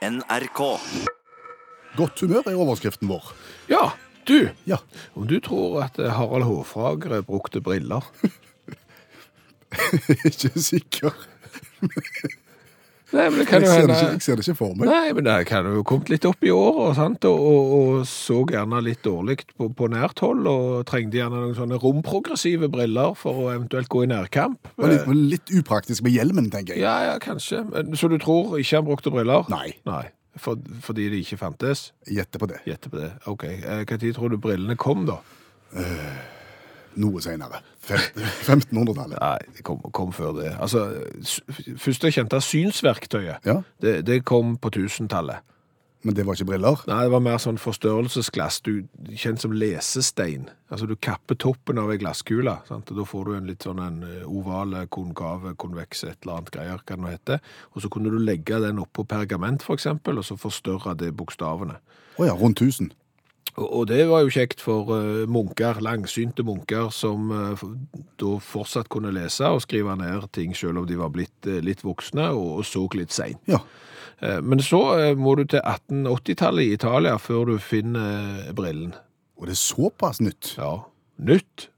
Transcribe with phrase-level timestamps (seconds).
[0.00, 0.60] NRK.
[1.98, 3.32] Godt humør er overskriften vår.
[3.68, 3.90] Ja,
[4.28, 4.48] du.
[4.68, 4.78] Ja.
[5.12, 8.06] Om du tror at eh, Harald Hårfagre brukte briller
[10.30, 11.12] ikke sikker.
[13.10, 14.76] Nei, men det kan Jeg jo ser, det hende ikke, jeg ser det ikke for
[14.78, 14.90] meg.
[14.90, 16.52] Nei, men det kan jo kommet litt opp i
[16.94, 17.26] sant?
[17.26, 21.56] Og, og, og så gjerne litt dårlig på, på nært hold, og trengte gjerne noen
[21.58, 24.70] sånne romprogressive briller for å eventuelt gå i nærkamp.
[24.78, 26.84] Var litt, litt upraktisk med hjelmen, tenker jeg.
[26.86, 27.64] Ja, ja, kanskje.
[27.98, 29.50] Så du tror ikke han brukte briller?
[29.52, 29.74] Nei.
[29.90, 30.06] Nei.
[30.38, 31.88] For, fordi de ikke fantes?
[32.06, 32.62] Gjette på det.
[32.68, 33.10] Gjette på det.
[33.28, 33.48] OK.
[33.66, 35.18] Når tid tror du brillene kom, da?
[36.98, 37.60] Noe senere.
[37.86, 39.18] 1500-tallet.
[39.22, 40.54] Nei, det kom, kom før det.
[40.60, 40.86] Altså,
[41.78, 45.46] første kjente synsverktøyet, Ja, det, det kom på 1000-tallet.
[46.02, 46.80] men det var ikke briller.
[46.88, 48.86] Nei, det var mer sånn forstørrelsesglass, du,
[49.20, 50.46] kjent som lesestein.
[50.72, 52.88] Altså, du kapper toppen av ei glasskule, sant?
[52.90, 56.54] og da får du en litt sånn en eh, oval, konkave, konveks, et eller annet
[56.54, 57.44] greier, hva det nå heter.
[57.74, 61.76] Og så kunne du legge den oppå pergament, eksempel, og så forstørre det bokstavene.
[62.16, 62.94] Å ja, rundt 1000.
[63.58, 67.64] Og, det var jo kjekt for eh, munker, langsynte munker, som eh,
[68.20, 71.82] da fortsatt kunne lese og skrive ned ting, selv om de var blitt eh, litt
[71.84, 73.42] voksne og, så litt seint.
[73.50, 73.62] Ja.
[74.20, 74.78] Men så
[75.16, 78.90] må du til 1880-tallet i Italia før du finner brillen.
[79.40, 80.50] Og det er såpass nytt.
[80.58, 80.74] Ja,
[81.24, 81.70] nytt.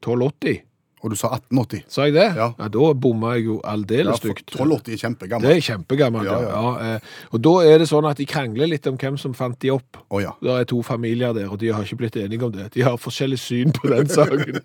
[0.00, 0.62] 1280.
[1.02, 1.80] Og du sa 1880.
[1.90, 2.28] Sa jeg det?
[2.38, 2.46] Ja.
[2.58, 4.52] ja da bomma jeg jo Ja, aldeles for stygt.
[4.54, 6.36] 1280 er Det er kjempegammelt, ja.
[6.44, 6.94] Ja, ja.
[6.94, 7.00] eh,
[7.34, 9.98] Og da er det sånn at de krangler litt om hvem som fant de opp.
[10.14, 10.30] Oh, ja.
[10.40, 12.68] Det er to familier der, og de har ikke blitt enige om det.
[12.76, 14.60] De har forskjellig syn på den saken,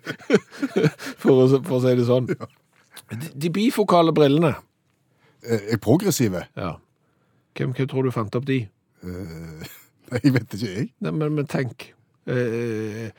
[1.22, 2.30] for, å, for å si det sånn.
[2.30, 4.54] De, de bifokale brillene,
[5.46, 6.46] Eh, Er progressive?
[6.58, 6.72] ja.
[7.54, 8.56] Hvem, hvem tror du fant opp de?
[9.06, 9.68] Eh,
[10.22, 10.86] Jeg vet ikke, jeg.
[11.02, 11.92] Nei, men, men tenk.
[12.26, 13.10] Eh,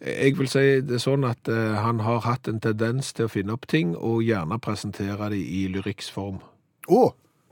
[0.00, 3.54] jeg vil si det sånn at eh, han har hatt en tendens til å finne
[3.56, 6.42] opp ting, og gjerne presentere de i lyriksform.
[6.92, 7.06] Å,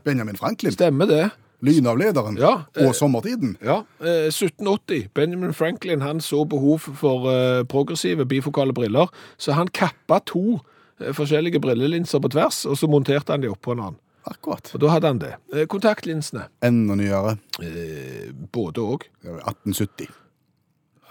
[0.04, 0.74] Benjamin Franklin.
[0.74, 1.22] Stemmer det?
[1.64, 2.36] Lynavlederen.
[2.36, 3.56] Ja, eh, Og sommertiden.
[3.64, 5.08] Ja, eh, 1780.
[5.16, 9.08] Benjamin Franklin han så behov for eh, progressive bifokale briller,
[9.38, 10.60] så han kappa to
[11.00, 14.00] eh, forskjellige brillelinser på tvers, og så monterte han de oppå en annen.
[14.24, 14.70] Akkurat.
[14.72, 15.32] Og da hadde han det.
[15.52, 16.46] Eh, kontaktlinsene.
[16.64, 17.38] Enda nyere.
[17.60, 19.08] Eh, både òg.
[19.24, 20.08] 1870.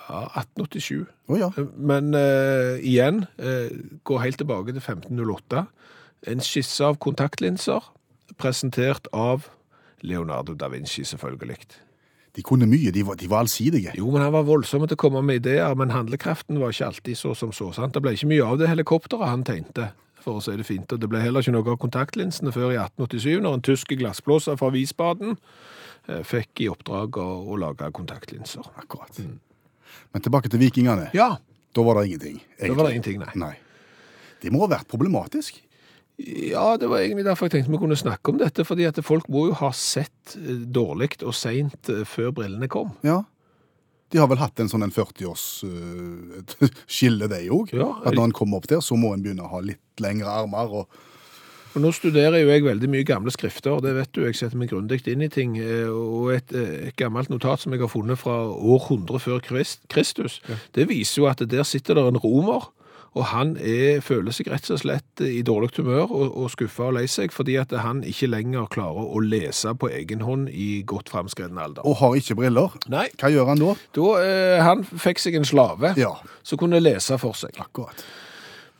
[0.10, 1.06] Ja, 1887.
[1.28, 1.52] Oh, ja.
[1.58, 3.72] Eh, Men uh, igjen, uh,
[4.04, 5.66] går helt tilbake til 1508.
[6.28, 7.84] En skisse av kontaktlinser,
[8.40, 9.48] presentert av
[10.04, 11.58] Leonardo da Vinci, selvfølgelig.
[12.36, 12.92] De kunne mye.
[12.92, 13.92] De var, de var allsidige.
[13.98, 17.20] Jo, men han var voldsom til å komme med ideer, men handlekraften var ikke alltid
[17.20, 17.72] så som så.
[17.76, 17.94] sant?
[17.94, 19.92] Det ble ikke mye av det helikopteret han tegnte,
[20.24, 20.90] for å si det fint.
[20.92, 24.60] Og det ble heller ikke noe av kontaktlinsene før i 1887, når en tysk glassblåser
[24.60, 25.38] fra Wiesbaden
[26.28, 28.66] fikk i oppdrag å, å lage kontaktlinser.
[28.82, 29.22] Akkurat.
[30.14, 31.10] Men tilbake til vikingene.
[31.18, 31.36] Ja,
[31.74, 32.42] Da var det ingenting.
[32.60, 33.32] da var det ingenting, nei.
[33.36, 33.54] Nei.
[34.44, 35.58] Det må ha vært problematisk.
[36.22, 39.26] Ja, det var egentlig derfor jeg tenkte vi kunne snakke om dette, fordi at folk
[39.34, 42.92] må jo ha sett eh, dårlig og seint eh, før brillene kom.
[43.02, 43.24] Ja.
[44.14, 47.72] De har vel hatt en sånn 40-års uh, skille, de òg.
[47.74, 50.30] Ja, At når en kommer opp der, så må en begynne å ha litt lengre
[50.30, 50.70] armer.
[50.84, 51.00] og
[51.74, 54.70] Og nå studerer jo jeg veldig mye gamle skrifter, det vet du, jeg setter meg
[54.70, 55.58] grundig inn i ting.
[55.58, 59.40] eh, Og et, eh, et gammelt notat som jeg har funnet fra år 100 før
[59.42, 60.40] Krist- Kristus,
[60.76, 62.70] det viser jo at der sitter der en romer,
[63.16, 66.94] og han er, føler seg rett og slett i dårlig humør og, og skuffa og
[66.96, 71.10] lei seg, fordi at han ikke lenger klarer å lese på egen hånd i godt
[71.14, 71.86] framskreden alder.
[71.86, 72.74] Og har ikke briller.
[72.90, 73.76] Nei, Hva gjør han da?
[73.94, 77.52] da, eh, han fikk seg en slave Ja, som kunne lese for seg.
[77.62, 78.02] akkurat.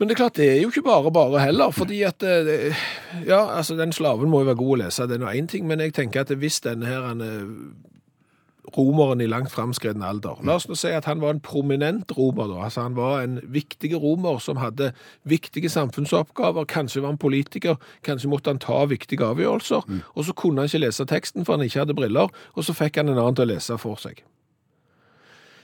[0.04, 2.76] Men det er klart, det er jo ikke bare bare heller, fordi at eh,
[3.24, 5.64] Ja, altså, den slaven må jo være god å lese, det er nå én ting,
[5.64, 10.58] men jeg tenker at hvis denne her han, eh, romeren i langt framskreden alder La
[10.58, 12.66] oss nå si at han var en prominent romer, da.
[12.66, 14.90] Altså, han var en viktig romer som hadde
[15.24, 20.66] viktige samfunnsoppgaver, kanskje var han politiker, kanskje måtte han ta viktige avgjørelser, og så kunne
[20.66, 22.28] han ikke lese teksten for han ikke hadde briller,
[22.58, 24.20] og så fikk han en annen til å lese for seg.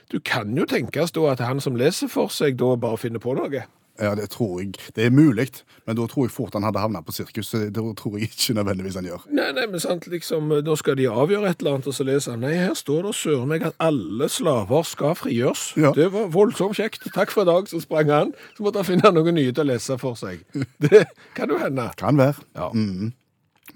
[0.08, 3.36] Du kan jo tenkes da at han som leser for seg, da bare finner på
[3.36, 3.66] noe.
[4.00, 4.74] Ja, det tror jeg.
[4.96, 5.46] Det er mulig,
[5.86, 7.50] men da tror jeg fort han hadde havna på sirkus.
[7.52, 9.26] Det tror jeg ikke nødvendigvis han gjør.
[9.36, 12.32] Nei, nei, men sant, liksom, nå skal de avgjøre et eller annet, og så leser
[12.34, 15.66] han, nei, her står det søren meg at alle slaver skal frigjøres.
[15.76, 15.92] Ja.
[15.96, 17.04] Det var voldsomt kjekt.
[17.12, 18.32] Takk for i dag, så sprang han.
[18.56, 20.40] Så måtte han finne noe nye til å lese for seg.
[20.88, 21.04] Det
[21.36, 21.90] kan jo hende.
[22.00, 22.40] Kan være.
[22.56, 22.70] Ja.
[22.74, 23.12] Mhm.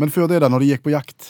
[0.00, 1.28] Men før det, da, når de gikk på jakt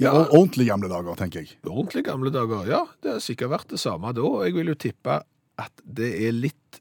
[0.00, 0.10] I Ja.
[0.34, 1.52] ordentlig gamle dager, tenker jeg.
[1.66, 5.20] Ordentlig gamle dager, ja, det har sikkert vært det samme da, jeg vil jo tippe
[5.58, 6.80] at det er litt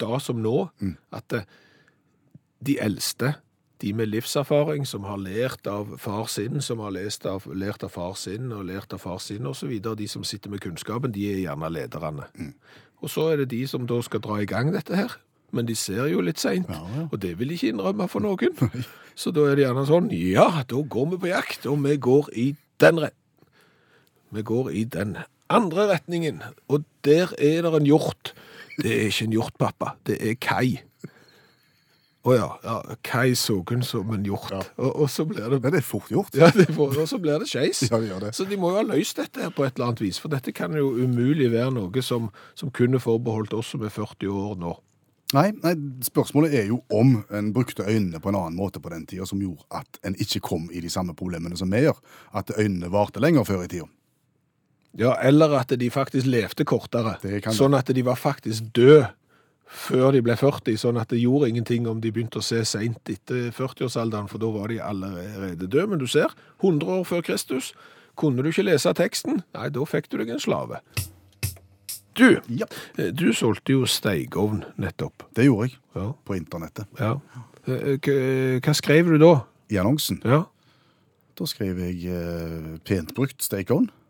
[0.00, 0.68] da som nå,
[1.14, 1.34] at
[2.64, 3.34] de eldste,
[3.78, 6.96] de med livserfaring, som har lært av far sin, som har
[7.30, 10.60] av, lært av far sin, og lært av far sin, videre, de som sitter med
[10.64, 12.26] kunnskapen, de er gjerne lederne.
[12.98, 15.14] Og så er det de som da skal dra i gang dette her,
[15.54, 17.06] men de ser jo litt seint, Ja, ja.
[17.10, 18.58] og det vil de ikke innrømme for noen.
[19.18, 22.28] Så da er det gjerne sånn, ja, da går vi på jakt, og vi går
[22.38, 22.48] i
[22.82, 23.08] den re...
[24.30, 25.16] Vi går i den
[25.48, 28.34] andre retningen, og der er det en hjort.
[28.78, 30.78] Det er ikke en hjort, pappa, det er Kai.
[32.28, 32.74] Å ja, ja,
[33.06, 33.30] Kai
[33.70, 34.58] hun som en hjort, Ja.
[34.76, 36.34] og, og så blir det Men det er fort gjort.
[36.36, 37.84] ja, det får, og så blir det skeis.
[37.90, 38.34] Ja, det gjør det.
[38.36, 40.52] Så de må jo ha løst dette her på et eller annet vis, for dette
[40.52, 42.28] kan jo umulig være noe som,
[42.58, 44.74] som kunne forbeholdt oss som er 40 år nå.
[45.36, 45.74] Nei, nei,
[46.06, 49.40] spørsmålet er jo om en brukte øynene på en annen måte på den tida, som
[49.42, 51.98] gjorde at en ikke kom i de samme problemene som vi gjør.
[52.32, 53.84] At øynene varte lenger før i tida.
[54.96, 57.18] Ja, eller at de faktisk levde kortere,
[57.52, 59.10] sånn at de var faktisk døde
[59.68, 63.04] før de ble 40, sånn at det gjorde ingenting om de begynte å se sent
[63.12, 65.86] etter 40-årsalderen, for da var de allerede døde.
[65.88, 66.32] Men du ser,
[66.62, 67.74] 100 år før Kristus,
[68.16, 69.42] kunne du ikke lese teksten?
[69.54, 70.80] Nei, da fikk du deg en slave.
[72.14, 72.66] Du, Ja.
[72.96, 75.22] eh, du solgte jo steigovn nettopp.
[75.34, 76.12] Det gjorde jeg Ja.
[76.24, 76.86] på internettet.
[76.98, 77.20] ja.
[77.66, 79.44] Eh, Hva hva skrev du da?
[79.70, 80.20] I annonsen.
[80.24, 80.46] Ja.
[81.36, 83.40] Da skrev jeg eh, pent brukt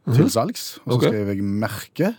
[0.08, 0.78] stekeovn til salgs.
[0.87, 1.08] Og så okay.
[1.12, 2.14] Skrev jeg merke.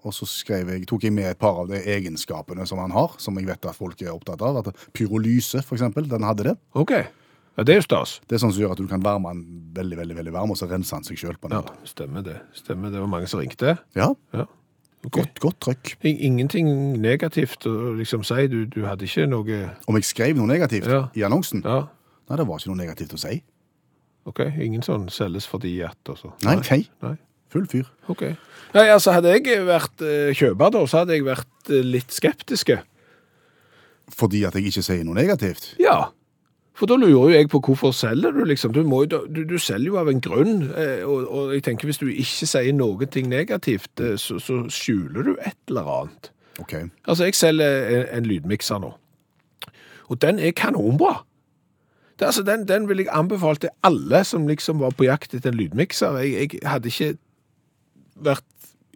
[0.00, 3.36] Og så jeg, tok jeg med et par av de egenskapene som han har, som
[3.36, 4.62] jeg vet at folk er opptatt av.
[4.62, 6.54] At pyrolyse, for eksempel, den hadde det.
[6.72, 6.94] OK.
[7.58, 8.14] Ja, det er jo stas.
[8.24, 9.42] Det er sånn som gjør at du kan varme den
[9.76, 12.38] veldig, veldig veldig varm, og så renser han seg sjøl Ja, stemmer det.
[12.56, 13.76] Stemmer det var mange som ringte.
[13.94, 14.46] Ja, Ja.
[15.00, 15.22] Okay.
[15.22, 15.94] godt, godt trøkk.
[16.04, 18.46] Ingenting negativt å liksom si.
[18.52, 21.06] Du, du hadde ikke noe Om jeg skrev noe negativt Ja.
[21.16, 21.62] i annonsen?
[21.64, 21.86] Ja,
[22.28, 23.40] Nei, det var ikke noe negativt å si.
[24.28, 24.40] OK.
[24.60, 26.34] Ingen sånn selges fordi at altså.
[26.44, 26.82] Nei, nei.
[27.02, 27.16] Nei.
[27.50, 27.88] Full fyr.
[28.12, 28.22] OK.
[28.74, 32.76] Nei, altså hadde jeg vært eh, kjøper da, så hadde jeg vært eh, litt skeptiske.
[34.14, 35.72] Fordi at jeg ikke sier noe negativt.
[35.82, 36.08] Ja.
[36.78, 38.72] For da lurer jo jeg på hvorfor selger du, liksom.
[38.72, 41.90] Du, må, jo- du, du selger jo av en grunn, eh, og, og jeg tenker
[41.90, 46.30] hvis du ikke sier noe ting negativt, eh, så, så skjuler du et eller annet.
[46.62, 46.76] OK.
[47.08, 48.94] Altså, jeg selger en, en lydmikser nå,
[50.10, 51.20] og den er kanonbra.
[52.18, 55.52] Det, altså, den, den vil jeg anbefale til alle som liksom var på jakt etter
[55.54, 56.18] en lydmikser.
[56.26, 57.12] Jeg, jeg hadde ikke
[58.20, 58.46] vært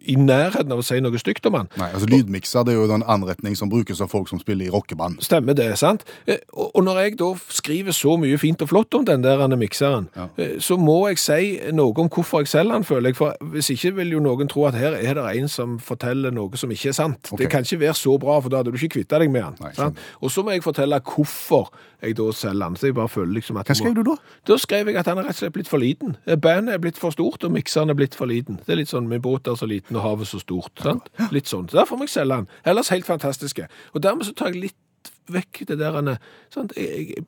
[0.07, 1.69] i nærheten av å si noe stygt om han.
[1.77, 4.73] Nei, altså Lydmikser det er jo en anretning som brukes av folk som spiller i
[4.73, 5.21] rockeband.
[5.25, 6.03] Stemmer det, sant?
[6.27, 10.09] Eh, Og når jeg da skriver så mye fint og flott om den der mikseren,
[10.15, 10.27] Ja.
[10.37, 13.15] eh, så må jeg si noe om hvorfor jeg selger den, føler jeg.
[13.15, 16.55] For hvis ikke vil jo noen tro at her er det en som forteller noe
[16.57, 17.31] som ikke er sant.
[17.31, 17.45] Okay.
[17.45, 19.55] Det kan ikke være så bra, for da hadde du ikke kvittet deg med den.
[19.77, 19.91] Nei.
[20.21, 21.69] Og så må jeg fortelle hvorfor
[22.03, 22.75] jeg da selger den.
[22.75, 24.15] Så jeg bare føler liksom at Hva skrev du da?
[24.47, 26.15] Da skrev jeg at han er rett og slett blitt for liten.
[26.27, 28.59] Eh, Bandet er blitt for stort, og mikseren er blitt for liten.
[28.65, 30.71] Det er litt sånn, min båt er så liten, og havet så stort.
[30.83, 31.09] Sant?
[31.35, 31.67] Litt sånn.
[31.71, 32.47] Der må jeg selge den.
[32.67, 33.67] Ellers helt fantastiske.
[33.93, 36.17] Og dermed så tar jeg litt vekk det der.
[36.53, 36.73] Sant?
[36.77, 37.25] Jeg, jeg,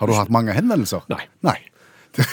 [0.00, 1.04] Har du hatt mange henvendelser?
[1.12, 1.24] Nei.
[1.46, 1.58] Nei.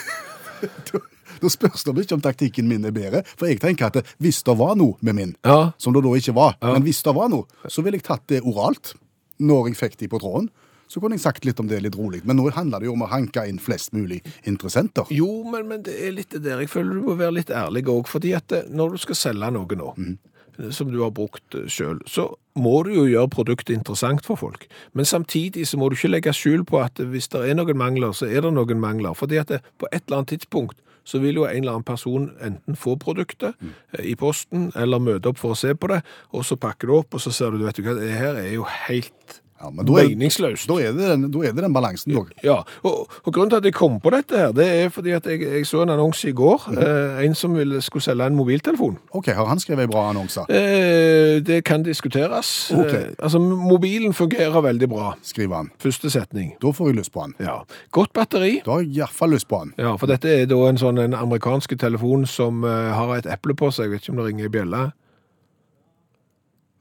[0.91, 4.55] Da- spørs det ikke om taktikken min er bedre, for jeg tenker at hvis det
[4.57, 5.73] var noe med min, Ja.
[5.77, 8.39] som det da ikke var, men hvis det var noe, så ville jeg tatt det
[8.41, 8.93] oralt
[9.37, 10.49] når jeg fikk de på tråden.
[10.87, 12.21] Så kunne jeg sagt litt om det litt rolig.
[12.25, 15.09] Men nå handler det jo om å hanke inn flest mulig interessenter.
[15.13, 16.61] Jo, men, men det er litt det der.
[16.63, 18.07] Jeg føler du må være litt ærlig òg.
[18.11, 20.71] Fordi at eh, når du skal selge noe nå, mm.
[20.75, 24.69] som du har brukt sjøl, så må du jo gjøre produktet interessant for folk.
[24.93, 28.15] Men samtidig så må du ikke legge skjul på at hvis det er noen mangler,
[28.15, 29.17] så er det noen mangler.
[29.17, 32.31] Fordi at det, på et eller annet tidspunkt så vil jo en eller annen person
[32.41, 33.73] enten få produktet mm.
[34.09, 35.99] i posten, eller møte opp for å se på det,
[36.33, 38.55] og så pakker du opp, og så ser du, vet du hva, det her er
[38.55, 40.67] jo helt Ja, men da er, meningsløst.
[40.67, 42.23] da er, det, den, da er det den balansen, da.
[42.43, 45.25] Ja, og, og grunnen til at jeg kom på dette her, det er fordi at
[45.31, 48.97] jeg, jeg så en annonse i går, eh, en som ville, skulle selge en mobiltelefon.
[49.15, 50.49] OK, har han skrevet bra annonser?
[50.51, 52.51] Eh, det kan diskuteres.
[52.75, 52.91] Ok.
[52.99, 55.13] Eh, altså, mobilen fungerer veldig bra.
[55.23, 55.71] Skriver han.
[55.79, 56.51] Første setning.
[56.61, 57.37] Da får jeg lyst på han.
[57.39, 57.61] Ja.
[57.95, 58.57] Godt batteri.
[58.67, 59.71] Da har jeg iallfall lyst på han.
[59.79, 63.55] Ja, for dette er da en sånn en amerikansk telefon som eh, har et eple
[63.55, 63.87] på seg.
[63.87, 64.83] Jeg vet ikke om det ringer i bjella.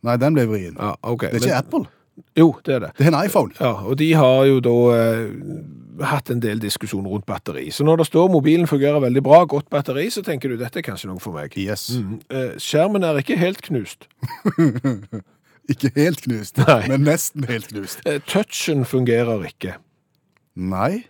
[0.05, 0.75] Nei, den ble vrien.
[0.77, 1.29] Ja, ok.
[1.31, 1.87] Det er ikke Men- Apple,
[2.39, 2.91] Jo, det er det.
[2.99, 3.55] det er en iPhone.
[3.61, 7.69] Ja, og de har jo da eh, hatt en del diskusjon rundt batteri.
[7.75, 10.87] Så når det står mobilen fungerer veldig bra, godt batteri, så tenker du dette er
[10.87, 11.55] kanskje noe for meg.
[11.59, 11.89] Yes.
[11.99, 14.09] Mm, eh, skjermen er ikke helt knust.
[15.65, 16.83] Ikke helt knust, Nei.
[16.91, 18.03] men nesten helt knust.
[18.05, 19.79] Eh, touchen fungerer ikke.
[20.61, 21.07] Nei.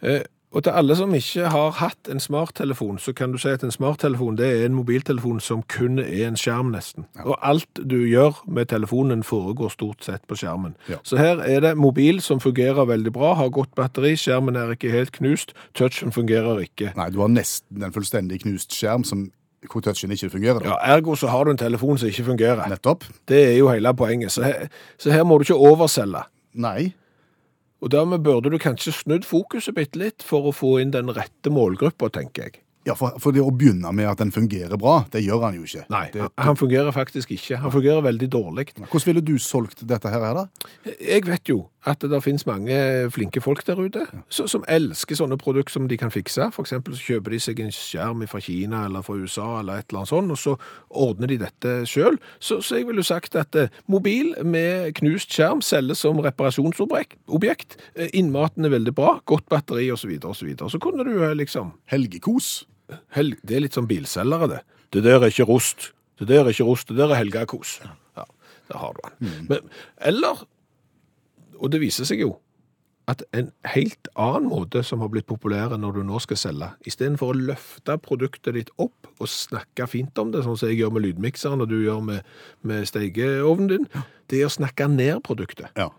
[0.00, 0.22] Eh,
[0.52, 3.72] og til alle som ikke har hatt en smarttelefon, så kan du si at en
[3.72, 7.06] smarttelefon det er en mobiltelefon som kun er en skjerm nesten.
[7.24, 10.76] Og alt du gjør med telefonen foregår stort sett på skjermen.
[10.92, 11.00] Ja.
[11.08, 14.92] Så her er det mobil som fungerer veldig bra, har godt batteri, skjermen er ikke
[14.92, 16.92] helt knust, touchen fungerer ikke.
[17.00, 19.30] Nei, du har nesten en fullstendig knust skjerm som,
[19.72, 20.60] hvor touchen ikke fungerer.
[20.60, 20.74] Da.
[20.74, 22.68] Ja, ergo så har du en telefon som ikke fungerer.
[22.68, 23.08] Nettopp.
[23.28, 24.36] Det er jo hele poenget.
[24.36, 24.68] Så her,
[25.00, 26.26] så her må du ikke overselge.
[26.52, 26.92] Nei.
[27.82, 31.50] Og dermed burde du kanskje snudd fokuset bitte litt for å få inn den rette
[31.50, 32.60] målgruppa, tenker jeg.
[32.86, 35.66] Ja, for, for det å begynne med at den fungerer bra, det gjør han jo
[35.66, 35.84] ikke.
[35.92, 37.60] Nei, Det, han fungerer faktisk ikke.
[37.62, 38.64] Han fungerer veldig dårlig.
[38.80, 40.48] hvordan ville du solgt dette her, da?
[40.98, 42.76] Jeg vet jo at det finnes mange
[43.10, 46.46] flinke folk der ute så, som elsker sånne produkter som de kan fikse.
[46.54, 49.88] For eksempel så kjøper de seg en skjerm fra Kina eller fra USA eller et
[49.90, 50.56] eller annet sånt, og så
[51.02, 52.22] ordner de dette selv.
[52.38, 57.78] Så, så jeg ville sagt at eh, mobil med knust skjerm selges som reparasjonsobjekt.
[57.96, 60.06] Eh, Innmaten er veldig bra, godt batteri osv.
[60.06, 62.62] Så, videre, og så, så kunne du eh, liksom Helgekos?
[63.16, 64.62] Hel det er litt som bilselgere, det.
[64.92, 65.92] Det der er ikke rost.
[66.20, 67.78] Det der er ikke rost, det der er helgekos.
[68.16, 68.26] Ja,
[68.68, 69.46] der har du den.
[69.48, 70.44] Men, eller,
[71.62, 72.34] og det viser seg jo,
[73.10, 77.32] at en helt annen måte som har blitt populær når du nå skal selge, istedenfor
[77.32, 81.06] å løfte produktet ditt opp og snakke fint om det, sånn som jeg gjør med
[81.08, 82.28] lydmikseren og du gjør med,
[82.66, 83.88] med stekeovnen din,
[84.30, 85.72] det er å snakke ned produktet.
[85.78, 85.90] Ja.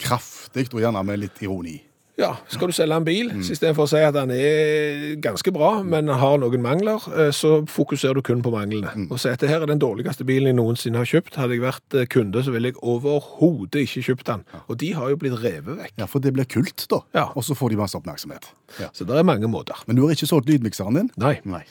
[0.00, 1.76] Kraftig, og gjerne med litt ironi.
[2.20, 3.44] Ja, skal du selge en bil, mm.
[3.54, 8.18] istedenfor å si at den er ganske bra, men har noen mangler, eh, så fokuserer
[8.18, 8.92] du kun på manglene.
[9.08, 11.38] Og si at det her er den dårligste bilen jeg noensinne har kjøpt.
[11.40, 14.44] Hadde jeg vært eh, kunde, så ville jeg overhodet ikke kjøpt den.
[14.66, 15.96] Og de har jo blitt revet vekk.
[16.02, 17.02] Ja, For det blir kult, da.
[17.16, 17.28] Ja.
[17.34, 18.52] Og så får de masse oppmerksomhet.
[18.78, 18.92] Ja.
[18.92, 19.80] Så det er mange måter.
[19.88, 21.12] Men du har ikke solgt lydmikseren din?
[21.20, 21.38] Nei.
[21.48, 21.64] Nei.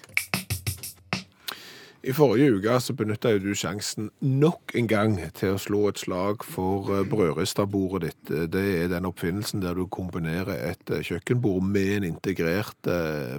[1.99, 6.45] I forrige uke så benytta du sjansen nok en gang til å slå et slag
[6.47, 8.31] for eh, brødristerbordet ditt.
[8.31, 12.87] Eh, Det er den oppfinnelsen der du kombinerer et eh, kjøkkenbord med en integrert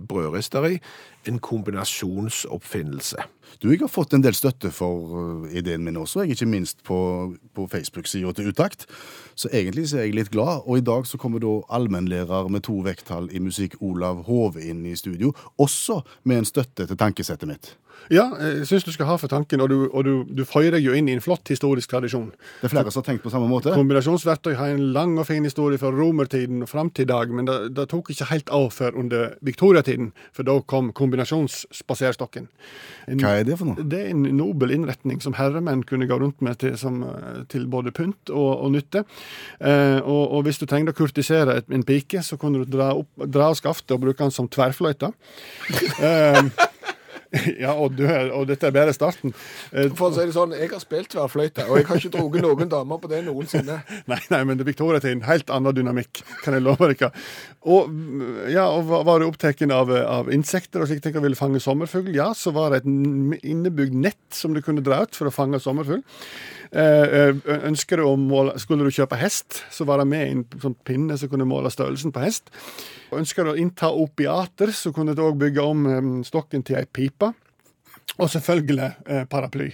[0.04, 0.76] brødrister i.
[1.28, 3.24] En kombinasjonsoppfinnelse.
[3.64, 7.00] Du, jeg har fått en del støtte for ideen min også, jeg, ikke minst på,
[7.56, 8.86] på Facebook-sida til Utakt.
[9.34, 10.66] Så egentlig så er jeg litt glad.
[10.68, 14.84] Og i dag så kommer da allmennlærer med to vekttall i musikk, Olav Hove, inn
[14.86, 15.32] i studio.
[15.58, 17.72] Også med en støtte til tankesettet mitt.
[18.08, 20.84] Ja, jeg syns du skal ha for tanken, og du, og du, du føyer deg
[20.84, 22.30] jo inn i en flott historisk tradisjon.
[22.60, 23.74] Det er flere som har tenkt på samme måte.
[23.76, 27.48] Kombinasjonsverktøy har en lang og fin historie fra romertiden og fram til i dag, men
[27.48, 32.48] det, det tok ikke helt av før under viktoriatiden, for da kom kombinasjonsspaserstokken.
[33.20, 33.86] Hva er det for noe?
[33.90, 37.02] Det er en nobel innretning som herremenn kunne gå rundt med til, som,
[37.50, 39.04] til både pynt og, og nytte.
[39.58, 42.92] Eh, og, og hvis du trengte å kurtisere et, en pike, så kunne du dra,
[43.00, 45.12] opp, dra av skaftet og bruke den som tverrfløyte.
[46.00, 46.38] Eh,
[47.62, 49.32] ja, og, du, og dette er bare starten.
[49.70, 52.42] Eh, For å si det sånn, jeg har spilt tverrfløyte, og jeg har ikke drukket
[52.46, 53.76] noen damer på det noensinne.
[54.10, 55.22] Nei, nei, men det er Victoria-tiden.
[55.28, 57.12] Helt annen dynamikk, kan jeg love dere.
[57.70, 57.90] Og,
[58.50, 62.10] ja, og var- var du opptatt av, av insekter og slik tenker ville fange sommerfugl,
[62.16, 65.60] ja, så var det et innebygd nett som du kunne dra ut for å fange
[65.62, 66.02] sommerfugl.
[66.70, 66.82] Eh,
[67.18, 67.34] eh,
[67.66, 71.16] ønsker du å måle, Skulle du kjøpe hest, så var det med en sånn pinne
[71.18, 72.50] som kunne måle størrelsen på hest.
[73.10, 76.86] Ønsker du å innta opiater, så kunne du òg bygge om eh, stokken til ei
[76.86, 77.32] pipe.
[78.18, 79.68] Og selvfølgelig eh, paraply.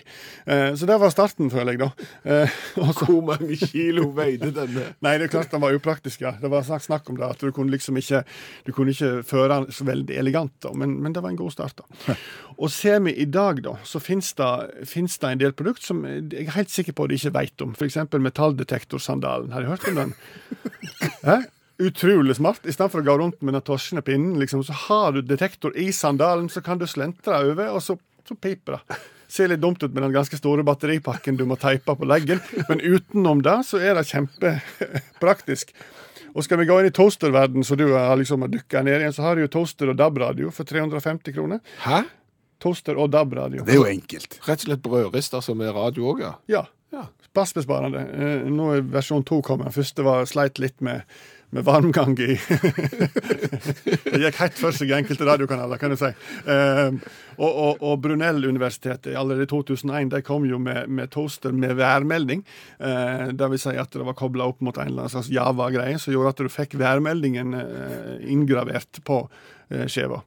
[0.46, 2.08] Eh, så det var starten, føler jeg, da.
[2.24, 4.90] Eh, og så Hvor mange kilo veide denne?
[5.04, 6.34] Nei, det er klart den var upraktisk, ja.
[6.40, 8.22] Det var snakk, snakk om det, at du kunne liksom ikke
[8.66, 11.56] Du kunne ikke føre den så veldig elegant, da, men, men det var en god
[11.56, 12.16] start, da.
[12.62, 14.52] Og ser vi i dag, da, så finnes det,
[14.88, 17.64] finnes det en del produkt som jeg er helt sikker på at de ikke vet
[17.64, 17.74] om.
[17.76, 17.98] F.eks.
[18.14, 19.52] metalldetektorsandalen.
[19.52, 20.16] Har du hørt om den?
[21.28, 21.42] Hæ?
[21.78, 22.64] Utrolig smart.
[22.64, 25.76] I stedet for å gå rundt med den torsjende pinnen, liksom, så har du detektor
[25.76, 28.98] i sandalen, så kan du slentre over, og så, så piper det.
[29.28, 32.82] Ser litt dumt ut med den ganske store batteripakken du må teipe på leggen, men
[32.84, 35.72] utenom det så er det kjempepraktisk.
[36.36, 39.24] Og skal vi gå inn i toasterverden, så du har liksom dykka ned igjen, så
[39.24, 41.62] har du jo toaster og DAB-radio for 350 kroner.
[41.86, 42.02] Hæ?
[42.62, 43.64] Toaster og DAB-radio.
[43.64, 44.38] Det er jo enkelt.
[44.44, 46.34] Rett og slett brødrister som er radio òg, ja.
[46.52, 46.66] Ja.
[46.94, 47.06] Ja.
[47.36, 48.04] Passbesparende.
[48.16, 49.74] Eh, nå er versjon to kommet.
[49.74, 51.02] Første var sleit litt med,
[51.54, 52.34] med varmgang i
[54.06, 56.10] Det gikk helt for seg i enkelte radiokanaler, kan du si.
[56.48, 56.96] Eh,
[57.36, 62.44] og, og, og Brunell-universitetet allerede i 2001 de kom jo med, med toaster med værmelding.
[62.80, 66.00] Eh, det vil si at det var kobla opp mot en eller annen slags Java-greie
[66.02, 69.24] som gjorde at du fikk værmeldingen eh, inngravert på
[69.90, 70.20] skjeva.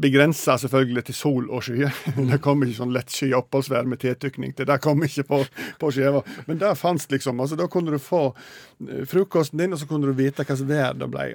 [0.00, 1.94] Begrensa selvfølgelig til sol og skyer.
[2.30, 4.68] Det kom ikke sånn lett sky oppholdsvær med tiltykning til.
[4.70, 5.40] Det kom ikke på,
[5.80, 6.24] på skjeva.
[6.48, 7.40] Men det fantes liksom.
[7.40, 10.70] altså Da kunne du få eh, frokosten din, og så kunne du vite hva som
[10.70, 11.30] vær det ble.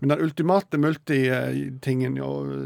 [0.00, 2.20] Men den ultimate multitingen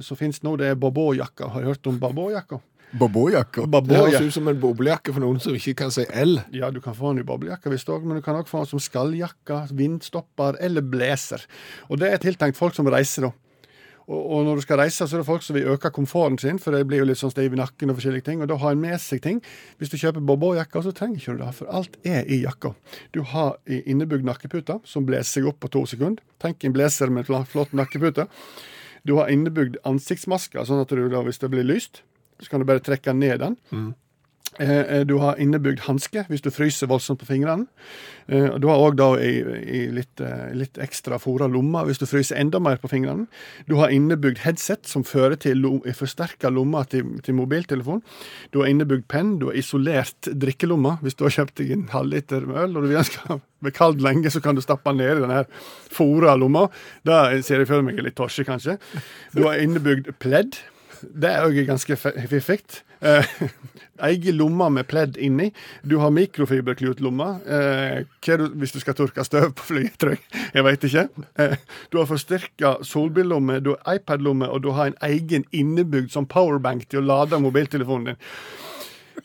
[0.04, 1.52] som finnes nå, det er Bobo-jakka.
[1.54, 2.62] Har du hørt om Bobo-jakka?
[2.96, 3.66] Bobojakker.
[3.84, 6.38] Det høres ut som en boblejakke for noen som ikke kan si L.
[6.56, 8.70] Ja, du kan få den i boblejakke, visst òg, men du kan òg få den
[8.70, 11.44] som skalljakke, vindstopper eller blazer.
[11.92, 13.47] Og det er tiltenkt folk som reiser, da.
[14.08, 16.58] Og, og når du skal reise, så er det folk som vil øke komforten sin,
[16.62, 18.74] for det blir jo litt sånn stiv i nakken og forskjellige ting, og da har
[18.74, 19.42] en med seg ting.
[19.80, 22.72] Hvis du kjøper bobo-jakka, så trenger ikke du det, for alt er i jakka.
[23.16, 26.24] Du har innebygd nakkepute, som blåser seg opp på to sekunder.
[26.42, 28.28] Tenk en blazer med flott nakkepute.
[29.06, 32.02] Du har innebygd ansiktsmasker, sånn at du da, hvis det blir lyst,
[32.40, 33.56] så kan du bare trekke ned den.
[33.74, 33.88] Eh,
[34.58, 37.66] Du har innebygd hanske hvis du fryser voldsomt på fingrene.
[38.28, 38.98] Eh, Du har òg
[39.94, 43.26] litt, eh, litt ekstra fora lommer hvis du fryser enda mer på fingrene.
[43.68, 45.62] Du har innebygd headset som fører til
[45.94, 48.02] forsterka lommer til, til mobiltelefon.
[48.52, 49.38] Du har innebygd penn.
[49.38, 50.98] Du har isolert drikkelomma.
[51.02, 54.30] Hvis du har kjøpt deg en halvliter øl og du vil skal bli kald lenge,
[54.30, 55.44] så kan du stappe den ned i denne
[55.90, 56.68] fora lomma.
[57.04, 58.78] Det ser jeg for meg er litt torsje, kanskje.
[59.34, 60.58] Du har innebygd pledd.
[61.02, 62.62] Det er òg ganske fiffig.
[63.00, 63.26] Eh,
[64.08, 65.50] Egen lomme med pledd inni.
[65.82, 67.28] Du har mikrofiberklutlomma.
[67.46, 68.04] Eh,
[68.58, 70.22] hvis du skal tørke støv på flyet, tror jeg.
[70.54, 71.08] Jeg veit ikke.
[71.38, 71.56] Eh,
[71.90, 76.88] du har forsterka solbillomme, du har iPad-lomme, og du har en egen innebygd som powerbank
[76.88, 78.24] til å lade mobiltelefonen din.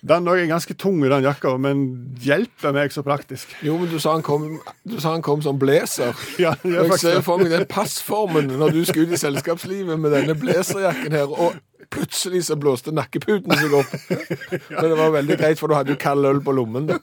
[0.04, 1.84] Den òg er ganske tung i den jakka, men
[2.20, 3.54] hjelper meg så praktisk.
[3.64, 6.12] Jo, men du sa han kom, du sa han kom som blazer.
[6.44, 10.12] Ja, Og jeg ser for meg den passformen når du skal ut i selskapslivet med
[10.12, 11.56] denne blazerjakken her, og
[11.94, 13.94] plutselig så blåste nakkeputen seg opp.
[14.76, 16.90] Men det var veldig greit, for du hadde jo kald øl på lommen.
[16.90, 16.98] da.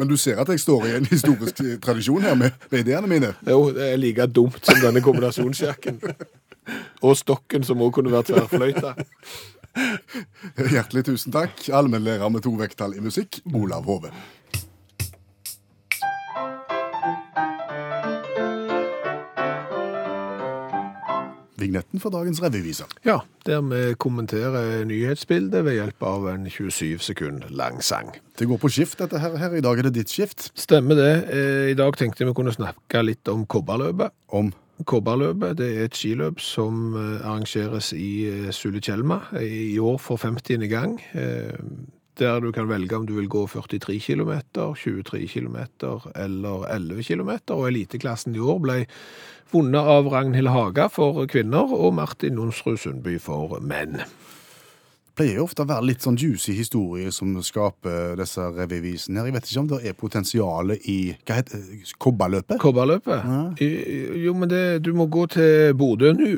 [0.00, 3.34] Men du ser at jeg står i en historisk tradisjon her med, med ideene mine.
[3.46, 6.00] Jo, det er like dumt som denne kombinasjonsjakken.
[7.04, 8.94] Og stokken som også kunne vært tverrfløyta.
[10.74, 14.12] Hjertelig tusen takk, allmennlærer med to vekttall i musikk, Olav Hove.
[21.58, 22.84] Vignetten for dagens revyvise.
[23.04, 28.12] Ja, der vi kommenterer nyhetsbildet ved hjelp av en 27 sekund lang sang.
[28.38, 29.34] Det går på skift, dette her.
[29.36, 29.56] her.
[29.58, 30.52] I dag er det ditt skift.
[30.54, 31.10] Stemmer det.
[31.34, 34.14] Eh, I dag tenkte vi kunne snakke litt om kobberløpet.
[34.30, 34.52] Om
[34.86, 40.68] Kobberløpet det er et skiløp som eh, arrangeres i eh, Sulitjelma i år for 50.
[40.70, 41.00] gang.
[41.12, 41.58] eh,
[42.18, 45.56] Der du kan velge om du vil gå 43 km, 23 km
[46.14, 47.30] eller 11 km.
[47.54, 48.86] Og eliteklassen i år ble
[49.52, 54.02] vunnet av Ragnhild Haga for kvinner og Martin Nonsrud Sundby for menn.
[55.18, 59.30] Pleier ofte å være litt sånn juicy historie som skaper disse revyvisene her.
[59.30, 61.64] Jeg vet ikke om det er potensialet i hva heter
[62.02, 62.60] kobberløpet?
[62.62, 63.26] Kobberløpet?
[63.26, 63.42] Ja.
[64.24, 66.36] Jo, men det, du må gå til Bodø nå.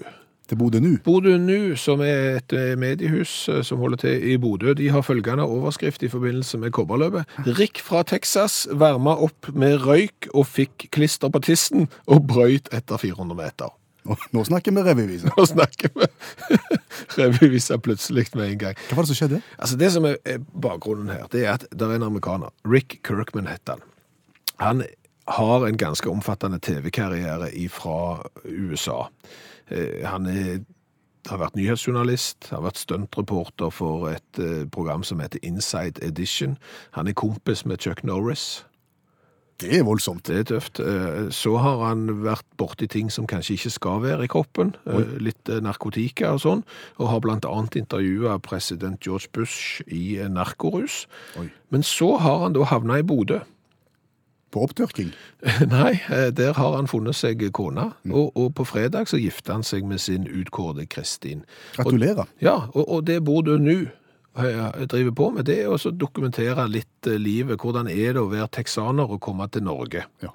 [0.50, 0.96] Til Bodø nå.
[1.04, 5.04] Bodø Nu, som er et eh, mediehus eh, som holder til i Bodø, de har
[5.06, 7.38] følgende overskrift i forbindelse med kobberløpet.
[7.58, 12.98] Rick fra Texas varma opp med røyk og fikk klister på tissen og brøyt etter
[12.98, 13.70] 400 meter.
[14.04, 15.28] Nå, snakker vi revyvise.
[15.36, 16.06] Nå snakker vi
[17.20, 18.80] revyvise plutselig med en gang.
[18.88, 19.42] Hva var det som skjedde?
[19.58, 22.50] Altså Det som er er bakgrunnen her, det er at det er en amerikaner.
[22.64, 23.86] Rick Kirkman heter han.
[24.60, 24.82] Han
[25.28, 29.06] har en ganske omfattende TV-karriere fra USA.
[29.70, 30.60] Eh, Han er,
[31.28, 36.56] har vært nyhetsjournalist, har vært stuntreporter for et eh, program som heter Inside Edition.
[36.96, 38.64] Han er kompis med Chuck Norris.
[39.60, 40.24] Det er voldsomt.
[40.26, 40.80] Det er tøft.
[40.80, 44.74] Eh, Så har han vært borti ting som kanskje ikke skal være i kroppen.
[44.88, 45.04] Oi.
[45.20, 46.64] Litt eh, narkotika og sånn.
[46.98, 51.04] Og har annet intervjua president George Bush i eh, narkorus.
[51.40, 51.50] Oi.
[51.70, 53.42] Men så har han da havna i Bodø.
[54.50, 55.12] På opptørking.
[55.70, 57.92] Nei, eh, der har han funnet seg kone.
[58.10, 61.44] Og, og på fredag så gifta han seg med sin utkårede Kristin.
[61.76, 62.26] Gratulerer.
[62.42, 63.92] Ja, og, og det du nå eh,
[64.90, 67.60] driver på med, det er å dokumentere litt eh, livet.
[67.60, 70.04] Hvordan er det å være texaner og komme til Norge?
[70.24, 70.32] Ja.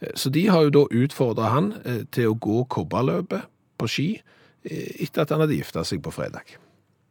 [0.00, 4.08] Eh, Så de har jo da utfordra han eh, til å gå kobberløpet på ski
[4.18, 6.56] eh, etter at han hadde gifta seg på fredag.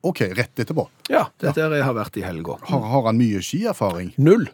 [0.03, 0.87] OK, rett etterpå.
[1.13, 2.55] Ja, dette jeg har vært i helga.
[2.65, 4.13] Har, har han mye skierfaring?
[4.17, 4.47] Null.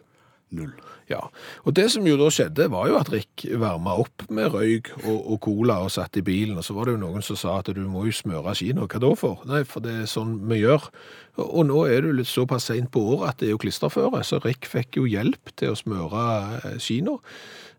[0.54, 0.72] Null.
[1.08, 1.20] Ja,
[1.64, 5.16] og det som jo da skjedde var jo at Rick varma opp med røyk og,
[5.16, 7.70] og cola og satt i bilen, og så var det jo noen som sa at
[7.76, 9.44] du må jo smøre skiene, Hva da for?
[9.48, 10.88] Nei, for det er sånn vi gjør.
[11.38, 13.62] Og, og nå er det jo litt såpass sent på året at det er jo
[13.62, 17.18] klisterføre, så Rick fikk jo hjelp til å smøre skiene.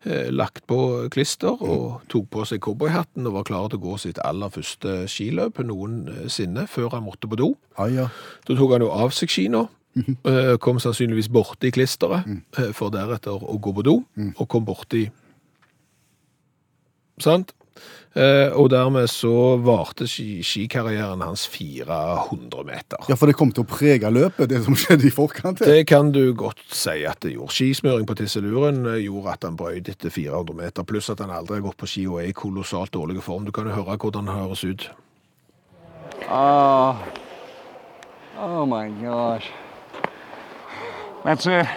[0.08, 3.98] Eh, lagt på klister og tok på seg cowboyhatten og var klar til å gå
[4.00, 7.50] sitt aller første skiløp noensinne før han måtte på do.
[7.76, 8.08] Ah, ja.
[8.48, 9.34] Da tok han jo av seg
[9.98, 12.74] eh, kom sannsynligvis borti klisteret, mm.
[12.78, 13.98] for deretter å gå på do,
[14.36, 15.08] og kom borti
[17.20, 17.52] Sant?
[18.16, 22.98] Eh, Og dermed så varte skikarrieren hans 400 meter.
[23.08, 25.60] ja, for det kom til å prege løpet, det som skjedde i forkant.
[25.60, 27.54] Det kan du godt si at det gjorde.
[27.54, 31.60] Skismøring på tisseluren eh, gjorde at han brøyt etter 400 meter, pluss at han aldri
[31.60, 33.46] har gått på ski og er i kolossalt dårlig form.
[33.46, 34.90] Du kan jo høre hvordan han høres ut.
[36.30, 36.98] Oh,
[38.42, 39.52] oh my gosh.
[41.24, 41.68] That's it.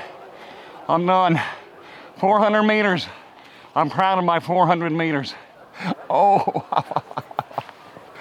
[0.89, 1.41] I'm done.
[2.19, 3.07] 400 meters.
[3.75, 5.35] I'm proud of my 400 meters.
[6.15, 6.63] Oh,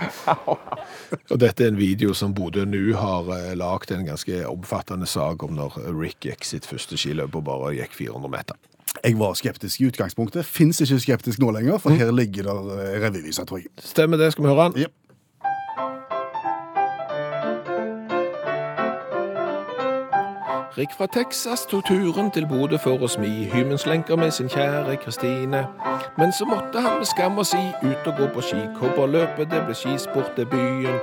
[1.31, 5.43] Og dette er en video som Bodø nå har lagd lagt en ganske omfattende sak
[5.45, 8.59] om når Rick gikk sitt første skiløp og bare gikk 400 meter.
[9.03, 10.45] Jeg var skeptisk i utgangspunktet.
[10.45, 13.71] Fins ikke skeptisk nå lenger, for her ligger det eh, revyviser, tror jeg.
[13.79, 14.81] Stemmer det, skal vi høre den?
[14.83, 14.95] Jep.
[20.77, 25.65] Rik fra Texas tok turen til Bodø for å smi hymenslenker med sin kjære Kristine.
[26.17, 29.75] Men så måtte han med skam å si ut og gå på skikobberløpet, det ble
[29.75, 31.01] skisport til byen.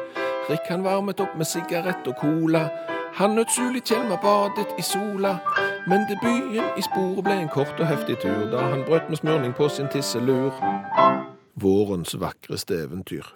[0.49, 2.65] Rik han varmet opp med sigarett og cola.
[3.21, 5.35] Han nøt Suli Tjelma badet i sola.
[5.89, 9.53] Men debuten i sporet ble en kort og heftig tur, da han brøt med smørning
[9.57, 10.57] på sin tisselur.
[11.61, 13.35] Vårens vakreste eventyr.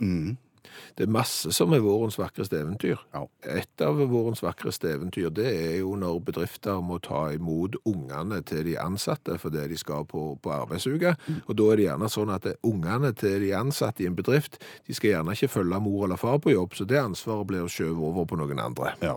[0.96, 3.00] Det er masse som er vårens vakreste eventyr.
[3.14, 3.24] Ja.
[3.54, 8.64] Et av vårens vakreste eventyr det er jo når bedrifter må ta imot ungene til
[8.68, 11.14] de ansatte fordi de skal på, på arbeidsuke.
[11.46, 14.96] Og da er det gjerne sånn at ungene til de ansatte i en bedrift de
[14.96, 18.28] skal gjerne ikke følge mor eller far på jobb, så det ansvaret blir skjøvet over
[18.28, 18.94] på noen andre.
[19.04, 19.16] Ja.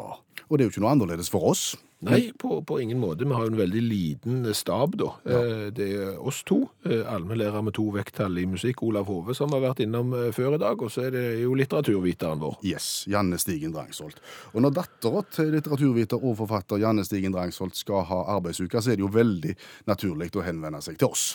[0.49, 1.73] Og det er jo ikke noe annerledes for oss.
[2.05, 3.25] Nei, på, på ingen måte.
[3.25, 5.08] Vi har jo en veldig liten stab, da.
[5.25, 5.39] Ja.
[5.73, 9.63] Det er oss to, eh, allmennlærer med to vekttall i musikk, Olav Hove, som har
[9.63, 12.60] vært innom eh, før i dag, og så er det jo litteraturviteren vår.
[12.67, 14.19] Yes, Janne Stigen Drangsholt.
[14.53, 18.99] Og når dattera til litteraturviter og forfatter Janne Stigen Drangsholt skal ha arbeidsuke, så er
[18.99, 19.55] det jo veldig
[19.89, 21.31] naturlig å henvende seg til oss.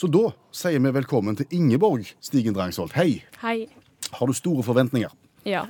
[0.00, 2.96] Så da sier vi velkommen til Ingeborg Stigen Drangsholt.
[2.98, 3.20] Hei!
[3.44, 3.68] Hei.
[4.16, 5.12] Har du store forventninger?
[5.46, 5.68] Ja,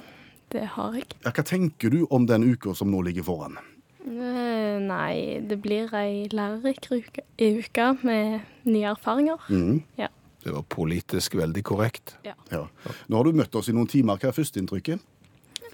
[0.52, 1.10] det har jeg.
[1.24, 3.58] Ja, hva tenker du om den uka som nå ligger foran?
[4.00, 9.44] Eh, nei, det blir ei lærerik uke, uke med nye erfaringer.
[9.50, 9.82] Mm.
[10.00, 10.08] Ja.
[10.40, 12.16] Det var politisk veldig korrekt.
[12.24, 12.34] Ja.
[12.50, 14.16] Nå har du møtt oss i noen timer.
[14.16, 15.02] Hva er førsteinntrykket?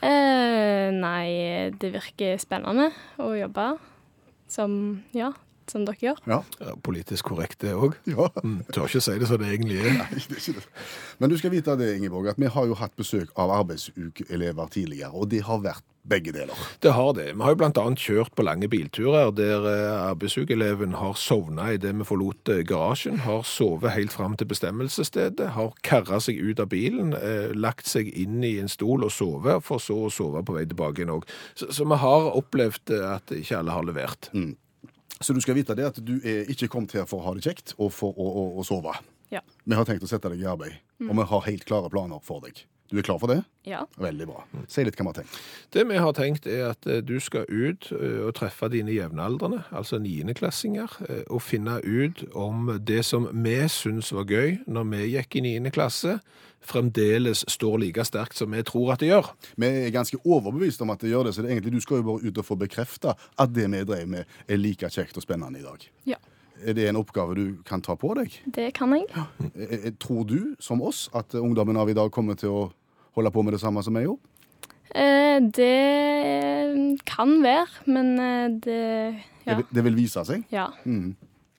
[0.03, 2.91] Eh, nei, det virker spennende
[3.23, 3.69] å jobbe
[4.51, 4.75] som,
[5.17, 5.31] ja,
[5.73, 6.23] som dere gjør.
[6.31, 6.41] Ja.
[6.61, 7.99] Ja, politisk korrekt, det òg.
[8.11, 8.29] ja.
[8.43, 9.99] Mm, tør ikke si det som det egentlig er.
[10.03, 10.87] Nei, det er ikke det.
[11.19, 15.13] Men du skal vite det, Ingeborg, at vi har jo hatt besøk av arbeidsukeelever tidligere,
[15.15, 16.55] og det har vært begge deler.
[16.81, 17.27] Det har det.
[17.35, 22.07] Vi har jo annet kjørt på lange bilturer der eh, arbeidsukeeleven har sovna idet vi
[22.07, 27.15] forlot eh, garasjen, har sovet helt fram til bestemmelsesstedet, har karra seg ut av bilen,
[27.19, 30.67] eh, lagt seg inn i en stol og sovet, for så å sove på vei
[30.69, 31.27] tilbake igjen òg.
[31.59, 34.31] Så, så vi har opplevd eh, at ikke alle har levert.
[35.21, 37.47] Så du skal vite det at du er ikke kommet her for å ha det
[37.47, 38.93] kjekt og for å, å, å sove.
[39.33, 39.41] Ja.
[39.65, 42.45] Vi har tenkt å sette deg i arbeid, og vi har helt klare planer for
[42.45, 42.61] deg.
[42.91, 43.41] Du er klar for det?
[43.67, 43.83] Ja.
[43.99, 44.45] Veldig bra.
[44.71, 45.39] Si litt hva vi har tenkt.
[45.75, 49.65] Det vi har tenkt er at eh, du skal ut eh, og treffe dine jevnaldrende,
[49.75, 55.09] altså niendeklassinger, eh, og finne ut om det som vi syns var gøy når vi
[55.17, 56.21] gikk i niende klasse,
[56.67, 59.33] fremdeles står like sterkt som vi tror at det gjør.
[59.59, 62.03] Vi er ganske overbevist om at det gjør det, så det er egentlig du skal
[62.03, 65.27] jo bare ut og få bekrefta at det vi drev med, er like kjekt og
[65.27, 65.91] spennende i dag.
[66.15, 66.23] ja.
[66.65, 68.33] Er det en oppgave du kan ta på deg?
[68.55, 69.05] Det kan jeg.
[69.55, 72.63] Eh, eh, Tror du, som oss, at ungdommen av i dag kommer til å
[73.17, 74.23] holde på med det samme som jeg gjorde?
[74.97, 79.57] Eh, det kan være, men eh, det Det, Ja.
[79.57, 80.45] vil- det vil vise seg.
[80.51, 80.69] ja.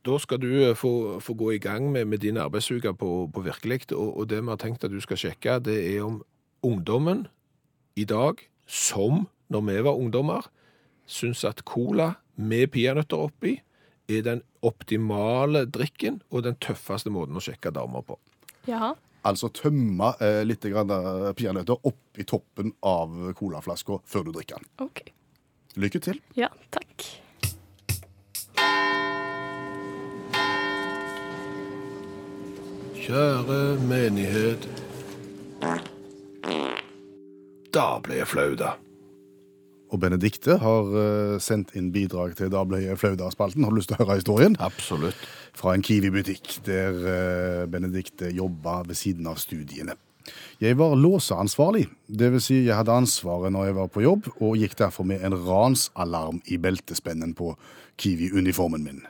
[0.05, 3.41] Da skal du eh, få, få gå i gang med, med din arbeidsuke på, på
[3.43, 6.21] virkelig, og, og det vi har tenkt at du skal sjekke, det er om
[6.63, 7.27] ungdommen
[7.95, 10.47] i dag, som når vi var ungdommer,
[11.05, 13.59] syns at cola med peanøtter oppi
[14.07, 18.17] er den optimale drikken og den tøffeste måten å sjekke damer på.
[18.67, 18.95] Ja.
[19.27, 24.61] Altså tømme eh, litt grann, eh, peanøtter opp i toppen av colaflaska før du drikker
[24.61, 24.69] den.
[24.87, 25.03] OK.
[25.77, 26.21] Lykke til.
[26.39, 27.05] Ja, takk.
[33.07, 34.67] Kjære menighet.
[37.75, 38.73] Da ble jeg flau, da.
[39.87, 43.63] Og Benedikte har eh, sendt inn bidrag til Da ble jeg flau-da-spalten.
[43.63, 44.57] Har du lyst til å høre historien?
[44.59, 45.27] Absolutt.
[45.57, 49.95] Fra en Kiwi-butikk, der eh, Benedikte jobba ved siden av studiene.
[50.59, 52.47] Jeg var låseansvarlig, dvs.
[52.49, 56.41] Si jeg hadde ansvaret når jeg var på jobb, og gikk derfor med en ransalarm
[56.51, 57.53] i beltespennen på
[58.01, 59.05] Kiwi-uniformen min.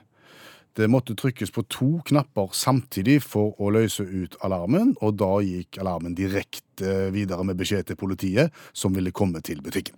[0.77, 5.79] Det måtte trykkes på to knapper samtidig for å løse ut alarmen, og da gikk
[5.81, 9.97] alarmen direkte videre med beskjed til politiet, som ville komme til butikken.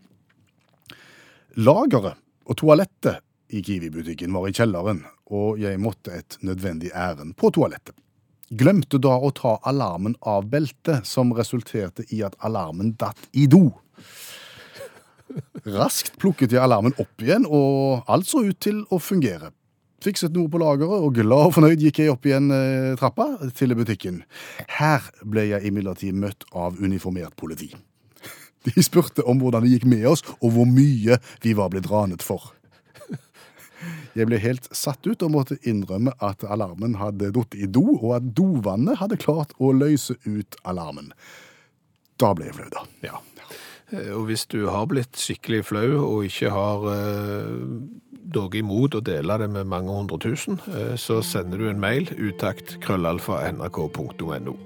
[1.57, 5.01] Lageret og toalettet i Kiwi-butikken var i kjelleren,
[5.33, 7.95] og jeg måtte et nødvendig ærend på toalettet.
[8.49, 13.69] Glemte da å ta alarmen av beltet, som resulterte i at alarmen datt i do.
[15.65, 19.51] Raskt plukket jeg alarmen opp igjen, og alt så ut til å fungere.
[20.05, 23.75] Fikset noe på lageret, og glad og fornøyd gikk jeg opp igjen eh, trappa til
[23.77, 24.23] butikken.
[24.79, 27.73] Her ble jeg imidlertid møtt av uniformert politi.
[28.67, 32.25] De spurte om hvordan det gikk med oss, og hvor mye vi var blitt ranet
[32.25, 32.51] for.
[34.17, 38.17] Jeg ble helt satt ut og måtte innrømme at alarmen hadde datt i do, og
[38.17, 41.13] at dovannet hadde klart å løse ut alarmen.
[42.19, 42.83] Da ble jeg flau, da.
[43.05, 43.21] Ja.
[43.93, 47.55] Eh, Og hvis du har blitt skikkelig flau og ikke har eh,
[48.35, 52.11] noe imot å dele det med mange hundre tusen, eh, så sender du en mail
[52.17, 54.57] utakt krøllalfa nrk.no.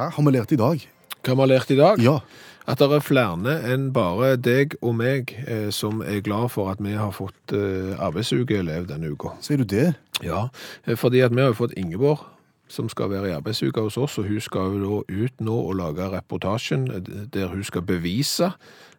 [0.00, 0.84] Hva har vi lært i dag?
[1.20, 2.00] Hva vi har lært i dag?
[2.00, 2.20] Ja,
[2.64, 6.80] At det er flere enn bare deg og meg eh, som er glad for at
[6.80, 9.34] vi har fått eh, arbeidsukeelev denne uka.
[9.44, 9.90] Sier du det?
[10.24, 10.46] Ja,
[10.86, 12.22] eh, fordi at vi har jo fått Ingeborg
[12.70, 15.76] som skal være i arbeidsuka hos oss, og hun skal jo da ut nå og
[15.82, 18.54] lage reportasjen eh, der hun skal bevise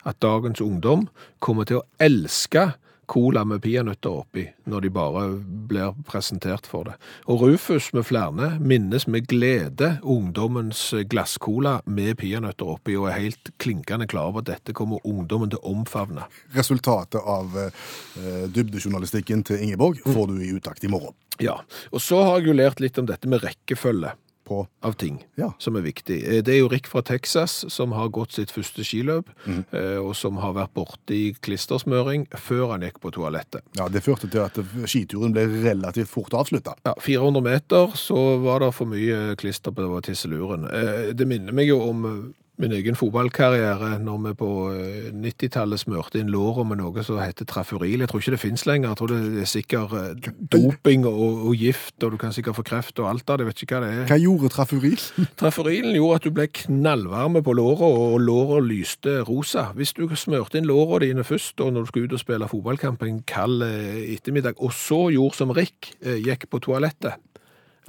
[0.06, 1.08] at dagens ungdom
[1.40, 2.76] kommer til å elske
[3.12, 5.24] cola med peanøtter oppi når de bare
[5.70, 6.96] blir presentert for det.
[7.32, 13.52] Og Rufus med flere minnes med glede ungdommens glasscola med peanøtter oppi og er helt
[13.62, 16.28] klinkende klar over at dette kommer ungdommen til å omfavne.
[16.56, 21.16] Resultatet av eh, dybdejournalistikken til Ingeborg får du i utakt i morgen.
[21.42, 21.60] Ja,
[21.92, 24.14] og så har jeg jo lært litt om dette med rekkefølge
[24.52, 25.54] På av ting Ja.
[25.60, 26.18] som er viktig.
[26.28, 29.64] Eh, Det er jo Rick fra Texas som har gått sitt første skiløp, mm.
[30.04, 33.62] og som har vært borte i klistersmøring før han gikk på toalettet.
[33.78, 34.60] Ja, Det førte til at
[34.90, 36.76] skituren ble relativt fort avslutta.
[36.86, 40.66] Ja, 400 meter så var det for mye klister på tisseluren.
[40.68, 46.22] Eh, Det minner meg jo om min egen fotballkarriere når vi på eh, 90-tallet smørte
[46.22, 48.04] inn låret med noe som heter trafuril.
[48.04, 48.92] Jeg tror ikke det finnes lenger.
[48.92, 52.66] Jeg tror det er sikkert eh, doping og, og gift, og du kan sikkert få
[52.68, 53.48] kreft og alt av det.
[53.48, 54.04] Jeg vet ikke hva det er.
[54.12, 55.06] Hva gjorde trafuril?
[55.42, 59.70] Trafurilen gjorde at du ble knallvarme på låret, og låret lyste rosa.
[59.78, 63.08] Hvis du smørte inn låra dine først, og når du skulle ut og spille fotballkamp
[63.08, 67.18] en kald eh, ettermiddag, og så gjorde som Rick, eh, gikk på toalettet,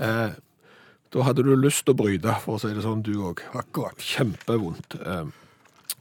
[0.00, 0.32] eh,
[1.12, 3.42] da hadde du lyst til å bryte, for å si det sånn, du òg.
[3.58, 3.98] Akkurat.
[4.00, 4.96] Kjempevondt.
[5.04, 5.24] Eh,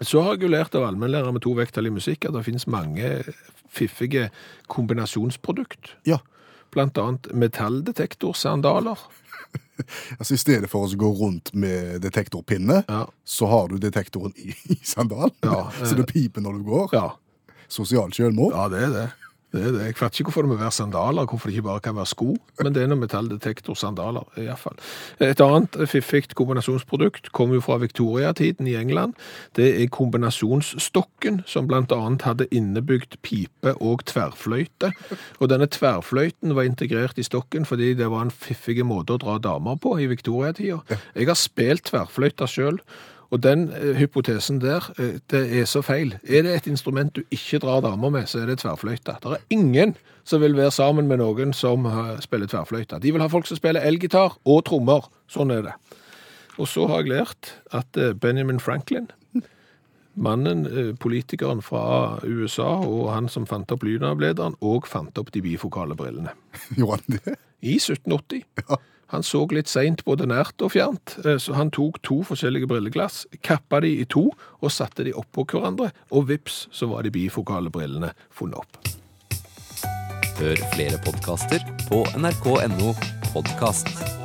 [0.01, 2.65] Så har jeg jo lært av allmennlærer med to vekttall i musikk at det finnes
[2.65, 3.11] mange
[3.69, 4.29] fiffige
[4.71, 5.91] kombinasjonsprodukt.
[6.09, 6.17] Ja.
[6.71, 8.97] Blant annet metalldetektorsandaler.
[10.19, 13.07] Altså I stedet for å gå rundt med detektorpinne, Ja.
[13.25, 15.33] så har du detektoren i, i sandalen.
[15.41, 16.93] Ja, så det piper når du går.
[16.93, 17.07] Ja.
[17.71, 18.53] Sosialt sjølmord.
[18.53, 19.05] Ja, det er det.
[19.51, 19.85] Det, er det.
[19.85, 22.29] Jeg fatter ikke hvorfor det må være sandaler, hvorfor det ikke bare kan være sko.
[22.61, 24.79] Men det er noe metalldetektorsandaler, i hvert fall.
[25.19, 29.17] Et annet fiffigt kombinasjonsprodukt kom jo fra Victoria-tiden i England.
[29.59, 34.93] Det er kombinasjonsstokken, som blant annet hadde innebygd pipe og tverrfløyte.
[35.39, 39.39] Og denne tverrfløyten var integrert i stokken fordi det var en fiffig måte å dra
[39.41, 40.79] damer på i Victoria-tida.
[41.15, 42.79] Jeg har spilt tverrfløyta sjøl.
[43.31, 46.17] Og den eh, hypotesen der, eh, det er så feil.
[46.23, 49.15] Er det et instrument du ikke drar damer med, så er det tverrfløyte.
[49.23, 52.99] Det er ingen som vil være sammen med noen som eh, spiller tverrfløyte.
[52.99, 55.07] De vil ha folk som spiller elgitar og trommer.
[55.31, 55.77] Sånn er det.
[56.59, 59.07] Og så har jeg lært at Benjamin Franklin,
[60.19, 60.65] mannen,
[60.99, 66.35] politikeren fra USA, og han som fant opp lydavlederen, og fant opp de bifokale brillene.
[66.77, 67.37] Gjorde han det?
[67.63, 68.43] I 1780.
[69.11, 73.25] Han så litt seint både nært og fjernt, eh, så han tok to forskjellige brilleglass,
[73.43, 74.29] kappa de i to
[74.61, 78.79] og satte de oppå hverandre, og vips, så var de bifokale brillene funnet opp.
[80.39, 82.95] Hør flere podkaster på nrk.no
[83.33, 84.20] podkast.